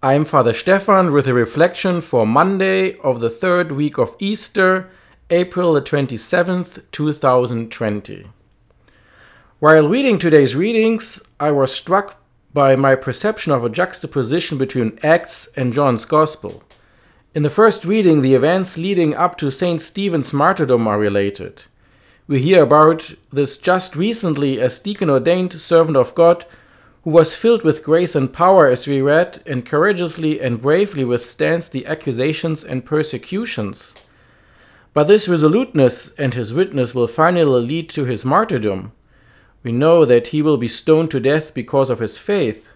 I'm 0.00 0.24
Father 0.24 0.52
Stefan 0.52 1.12
with 1.12 1.26
a 1.26 1.34
reflection 1.34 2.00
for 2.00 2.24
Monday 2.24 2.94
of 2.98 3.18
the 3.18 3.28
third 3.28 3.72
week 3.72 3.98
of 3.98 4.14
Easter, 4.20 4.88
April 5.28 5.72
the 5.72 5.82
27th, 5.82 6.84
2020. 6.92 8.28
While 9.58 9.88
reading 9.88 10.20
today's 10.20 10.54
readings, 10.54 11.20
I 11.40 11.50
was 11.50 11.72
struck 11.72 12.22
by 12.54 12.76
my 12.76 12.94
perception 12.94 13.50
of 13.50 13.64
a 13.64 13.68
juxtaposition 13.68 14.56
between 14.56 15.00
Acts 15.02 15.48
and 15.56 15.72
John's 15.72 16.04
Gospel. 16.04 16.62
In 17.34 17.42
the 17.42 17.50
first 17.50 17.84
reading, 17.84 18.22
the 18.22 18.34
events 18.34 18.78
leading 18.78 19.16
up 19.16 19.36
to 19.38 19.50
St. 19.50 19.80
Stephen's 19.80 20.32
martyrdom 20.32 20.86
are 20.86 20.96
related. 20.96 21.64
We 22.28 22.40
hear 22.40 22.62
about 22.62 23.14
this 23.32 23.56
just 23.56 23.96
recently 23.96 24.60
as 24.60 24.78
deacon 24.78 25.10
ordained 25.10 25.54
servant 25.54 25.96
of 25.96 26.14
God 26.14 26.46
who 27.08 27.14
was 27.14 27.34
filled 27.34 27.62
with 27.62 27.82
grace 27.82 28.14
and 28.14 28.34
power, 28.34 28.66
as 28.66 28.86
we 28.86 29.00
read, 29.00 29.42
and 29.46 29.64
courageously 29.64 30.38
and 30.42 30.60
bravely 30.60 31.04
withstands 31.04 31.70
the 31.70 31.86
accusations 31.86 32.62
and 32.62 32.84
persecutions. 32.84 33.96
But 34.92 35.04
this 35.04 35.26
resoluteness 35.26 36.12
and 36.16 36.34
his 36.34 36.52
witness 36.52 36.94
will 36.94 37.06
finally 37.06 37.66
lead 37.66 37.88
to 37.90 38.04
his 38.04 38.26
martyrdom. 38.26 38.92
We 39.62 39.72
know 39.72 40.04
that 40.04 40.28
he 40.28 40.42
will 40.42 40.58
be 40.58 40.68
stoned 40.68 41.10
to 41.12 41.18
death 41.18 41.54
because 41.54 41.88
of 41.88 41.98
his 41.98 42.18
faith. 42.18 42.68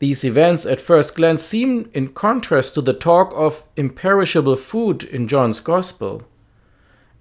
These 0.00 0.24
events 0.24 0.66
at 0.66 0.80
first 0.80 1.14
glance 1.14 1.40
seem 1.40 1.88
in 1.94 2.08
contrast 2.08 2.74
to 2.74 2.80
the 2.80 2.94
talk 2.94 3.32
of 3.36 3.64
imperishable 3.76 4.56
food 4.56 5.04
in 5.04 5.28
John's 5.28 5.60
Gospel. 5.60 6.24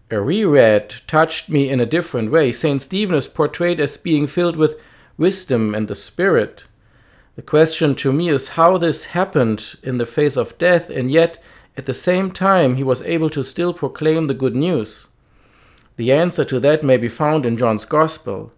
A 0.10 0.20
reread 0.20 0.90
touched 1.06 1.50
me 1.50 1.70
in 1.70 1.80
a 1.80 1.86
different 1.86 2.32
way. 2.32 2.52
St. 2.52 2.82
Stephen 2.82 3.16
is 3.16 3.28
portrayed 3.28 3.80
as 3.80 3.96
being 3.96 4.26
filled 4.26 4.56
with 4.56 4.82
wisdom 5.20 5.76
and 5.76 5.88
the 5.88 5.96
Spirit. 5.96 6.66
The 7.36 7.42
question 7.42 7.94
to 7.96 8.12
me 8.12 8.30
is 8.30 8.50
how 8.50 8.78
this 8.78 9.08
happened 9.08 9.76
in 9.84 9.98
the 9.98 10.06
face 10.06 10.36
of 10.36 10.58
death, 10.58 10.90
and 10.90 11.12
yet 11.12 11.38
at 11.78 11.86
the 11.86 11.94
same 11.94 12.32
time 12.32 12.76
he 12.76 12.84
was 12.84 13.02
able 13.04 13.30
to 13.30 13.44
still 13.44 13.74
proclaim 13.74 14.28
the 14.28 14.34
good 14.34 14.56
news. 14.56 15.10
The 15.98 16.12
answer 16.12 16.46
to 16.46 16.60
that 16.62 16.84
may 16.84 16.98
be 16.98 17.08
found 17.08 17.46
in 17.46 17.58
John's 17.58 17.86
Gospel. 17.86 18.52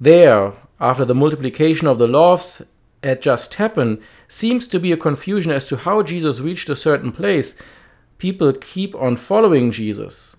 There, 0.00 0.52
after 0.80 1.04
the 1.04 1.14
multiplication 1.14 1.86
of 1.86 1.98
the 1.98 2.08
loaves 2.08 2.62
had 3.02 3.20
just 3.20 3.54
happened, 3.54 4.00
seems 4.28 4.66
to 4.68 4.80
be 4.80 4.92
a 4.92 4.96
confusion 4.96 5.52
as 5.52 5.66
to 5.66 5.76
how 5.76 6.02
Jesus 6.02 6.40
reached 6.40 6.68
a 6.68 6.76
certain 6.76 7.12
place. 7.12 7.56
People 8.18 8.52
keep 8.52 8.94
on 8.94 9.16
following 9.16 9.70
Jesus. 9.70 10.36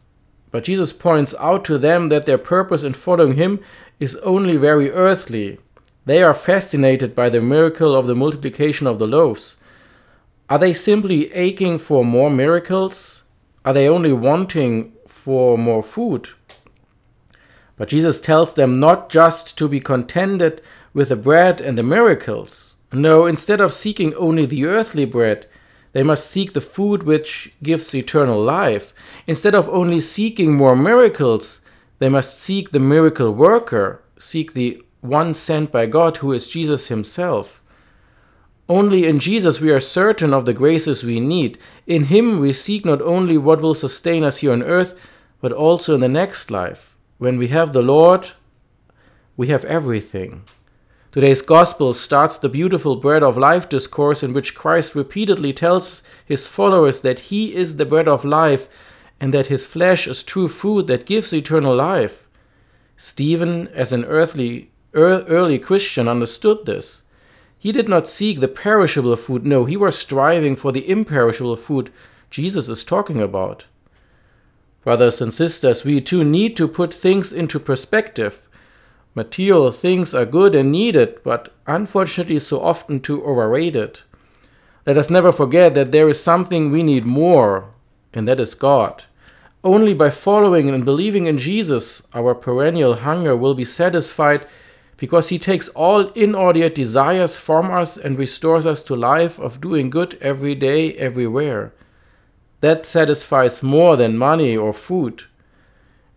But 0.51 0.63
Jesus 0.63 0.93
points 0.93 1.35
out 1.39 1.63
to 1.65 1.77
them 1.77 2.09
that 2.09 2.25
their 2.25 2.37
purpose 2.37 2.83
in 2.83 2.93
following 2.93 3.33
him 3.33 3.59
is 3.99 4.15
only 4.17 4.57
very 4.57 4.91
earthly. 4.91 5.59
They 6.05 6.23
are 6.23 6.33
fascinated 6.33 7.13
by 7.13 7.29
the 7.29 7.41
miracle 7.41 7.95
of 7.95 8.07
the 8.07 8.15
multiplication 8.15 8.87
of 8.87 8.97
the 8.97 9.07
loaves. 9.07 9.57
Are 10.49 10.57
they 10.57 10.73
simply 10.73 11.31
aching 11.33 11.77
for 11.77 12.03
more 12.03 12.31
miracles? 12.31 13.25
Are 13.63 13.73
they 13.73 13.87
only 13.87 14.11
wanting 14.11 14.93
for 15.07 15.57
more 15.57 15.83
food? 15.83 16.29
But 17.77 17.89
Jesus 17.89 18.19
tells 18.19 18.55
them 18.55 18.79
not 18.79 19.09
just 19.09 19.57
to 19.59 19.67
be 19.67 19.79
contented 19.79 20.61
with 20.93 21.09
the 21.09 21.15
bread 21.15 21.61
and 21.61 21.77
the 21.77 21.83
miracles. 21.83 22.75
No, 22.91 23.27
instead 23.27 23.61
of 23.61 23.71
seeking 23.71 24.15
only 24.15 24.47
the 24.47 24.65
earthly 24.65 25.05
bread, 25.05 25.45
they 25.91 26.03
must 26.03 26.29
seek 26.29 26.53
the 26.53 26.61
food 26.61 27.03
which 27.03 27.53
gives 27.63 27.95
eternal 27.95 28.41
life. 28.41 28.93
Instead 29.27 29.55
of 29.55 29.67
only 29.69 29.99
seeking 29.99 30.53
more 30.53 30.75
miracles, 30.75 31.61
they 31.99 32.09
must 32.09 32.39
seek 32.39 32.71
the 32.71 32.79
miracle 32.79 33.33
worker, 33.33 34.03
seek 34.17 34.53
the 34.53 34.83
one 35.01 35.33
sent 35.33 35.71
by 35.71 35.85
God 35.85 36.17
who 36.17 36.31
is 36.31 36.47
Jesus 36.47 36.87
himself. 36.87 37.61
Only 38.67 39.07
in 39.07 39.19
Jesus 39.19 39.59
we 39.59 39.71
are 39.71 39.79
certain 39.79 40.31
of 40.31 40.45
the 40.45 40.53
graces 40.53 41.03
we 41.03 41.19
need. 41.19 41.57
In 41.87 42.05
him 42.05 42.39
we 42.39 42.53
seek 42.53 42.85
not 42.85 43.01
only 43.01 43.37
what 43.37 43.61
will 43.61 43.73
sustain 43.73 44.23
us 44.23 44.37
here 44.37 44.51
on 44.53 44.61
earth, 44.61 44.93
but 45.41 45.51
also 45.51 45.95
in 45.95 46.01
the 46.01 46.07
next 46.07 46.51
life. 46.51 46.95
When 47.17 47.37
we 47.37 47.47
have 47.47 47.71
the 47.71 47.81
Lord, 47.81 48.31
we 49.35 49.47
have 49.47 49.65
everything. 49.65 50.43
Today's 51.11 51.41
Gospel 51.41 51.93
starts 51.93 52.37
the 52.37 52.49
beautiful 52.49 52.95
bread 52.95 53.23
of 53.23 53.35
life 53.35 53.67
discourse 53.67 54.21
in 54.21 54.31
which 54.31 54.53
Christ 54.53 54.93
repeatedly 54.93 55.51
tells 55.51 56.03
his 56.23 56.45
followers 56.45 57.01
that 57.01 57.31
he 57.31 57.55
is 57.55 57.77
the 57.77 57.85
bread 57.85 58.07
of 58.07 58.23
life 58.23 58.69
and 59.19 59.33
that 59.33 59.47
his 59.47 59.65
flesh 59.65 60.07
is 60.07 60.21
true 60.21 60.47
food 60.47 60.85
that 60.85 61.07
gives 61.07 61.33
eternal 61.33 61.75
life. 61.75 62.27
Stephen, 62.95 63.69
as 63.69 63.91
an 63.91 64.05
earthly, 64.05 64.69
er, 64.95 65.25
early 65.27 65.57
Christian, 65.57 66.07
understood 66.07 66.67
this. 66.67 67.01
He 67.57 67.71
did 67.71 67.89
not 67.89 68.07
seek 68.07 68.39
the 68.39 68.47
perishable 68.47 69.15
food, 69.15 69.47
no, 69.47 69.65
he 69.65 69.77
was 69.77 69.97
striving 69.97 70.55
for 70.55 70.71
the 70.71 70.87
imperishable 70.87 71.55
food 71.55 71.89
Jesus 72.29 72.69
is 72.69 72.83
talking 72.83 73.19
about. 73.19 73.65
Brothers 74.83 75.21
and 75.21 75.33
sisters, 75.33 75.83
we 75.83 76.01
too 76.01 76.23
need 76.23 76.55
to 76.57 76.67
put 76.67 76.93
things 76.93 77.33
into 77.33 77.59
perspective. 77.59 78.47
Material 79.15 79.71
things 79.71 80.13
are 80.13 80.25
good 80.25 80.55
and 80.55 80.71
needed, 80.71 81.19
but 81.23 81.49
unfortunately 81.65 82.39
so 82.39 82.61
often 82.61 82.99
too 82.99 83.23
overrated. 83.25 84.01
Let 84.85 84.97
us 84.97 85.09
never 85.09 85.31
forget 85.31 85.73
that 85.73 85.91
there 85.91 86.09
is 86.09 86.23
something 86.23 86.71
we 86.71 86.83
need 86.83 87.05
more, 87.05 87.71
and 88.13 88.27
that 88.27 88.39
is 88.39 88.55
God. 88.55 89.05
Only 89.63 89.93
by 89.93 90.09
following 90.09 90.69
and 90.69 90.85
believing 90.85 91.25
in 91.25 91.37
Jesus, 91.37 92.01
our 92.13 92.33
perennial 92.33 92.95
hunger 92.95 93.35
will 93.35 93.55
be 93.55 93.65
satisfied 93.65 94.45
because 94.95 95.29
He 95.29 95.39
takes 95.39 95.69
all 95.69 96.07
inordinate 96.09 96.75
desires 96.75 97.35
from 97.35 97.71
us 97.71 97.97
and 97.97 98.17
restores 98.17 98.65
us 98.65 98.81
to 98.83 98.95
life 98.95 99.37
of 99.39 99.59
doing 99.59 99.89
good 99.89 100.17
every 100.21 100.55
day, 100.55 100.93
everywhere. 100.95 101.73
That 102.61 102.85
satisfies 102.85 103.63
more 103.63 103.97
than 103.97 104.17
money 104.17 104.55
or 104.55 104.73
food. 104.73 105.23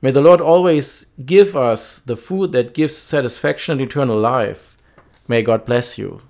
May 0.02 0.10
the 0.10 0.20
Lord 0.20 0.40
always 0.40 1.12
give 1.24 1.56
us 1.56 2.00
the 2.00 2.16
food 2.16 2.50
that 2.52 2.74
gives 2.74 2.96
satisfaction 2.96 3.72
and 3.72 3.80
eternal 3.80 4.18
life. 4.18 4.76
May 5.28 5.42
God 5.42 5.64
bless 5.64 5.96
you. 5.96 6.20